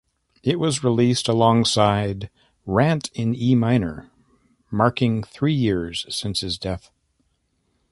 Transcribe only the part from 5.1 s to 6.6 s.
three years since his